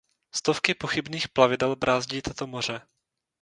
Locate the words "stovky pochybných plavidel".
0.39-1.75